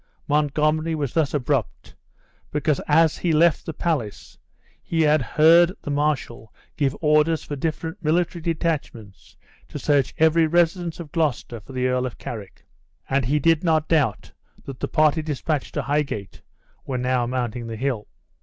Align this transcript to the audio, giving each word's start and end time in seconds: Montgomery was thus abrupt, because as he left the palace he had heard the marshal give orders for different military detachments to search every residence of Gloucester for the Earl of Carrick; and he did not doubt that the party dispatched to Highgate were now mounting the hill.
Montgomery 0.27 0.95
was 0.95 1.13
thus 1.13 1.31
abrupt, 1.31 1.93
because 2.51 2.81
as 2.87 3.19
he 3.19 3.31
left 3.31 3.67
the 3.67 3.71
palace 3.73 4.35
he 4.81 5.03
had 5.03 5.21
heard 5.21 5.71
the 5.83 5.91
marshal 5.91 6.51
give 6.75 6.97
orders 7.01 7.43
for 7.43 7.55
different 7.55 8.03
military 8.03 8.41
detachments 8.41 9.37
to 9.67 9.77
search 9.77 10.15
every 10.17 10.47
residence 10.47 10.99
of 10.99 11.11
Gloucester 11.11 11.59
for 11.59 11.73
the 11.73 11.85
Earl 11.85 12.07
of 12.07 12.17
Carrick; 12.17 12.65
and 13.11 13.25
he 13.25 13.37
did 13.37 13.63
not 13.63 13.87
doubt 13.87 14.31
that 14.65 14.79
the 14.79 14.87
party 14.87 15.21
dispatched 15.21 15.75
to 15.75 15.83
Highgate 15.83 16.41
were 16.83 16.97
now 16.97 17.27
mounting 17.27 17.67
the 17.67 17.75
hill. 17.77 18.07